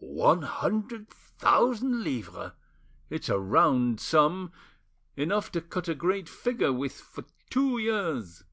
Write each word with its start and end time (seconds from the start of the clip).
One 0.00 0.42
hundred 0.42 1.08
thousand 1.08 2.04
livres! 2.04 2.52
It's 3.08 3.30
a 3.30 3.38
round 3.38 4.00
sum—enough 4.00 5.50
to 5.52 5.62
cut 5.62 5.88
a 5.88 5.94
great 5.94 6.28
figure 6.28 6.74
with 6.74 6.92
for 6.92 7.24
two 7.48 7.78
years. 7.78 8.44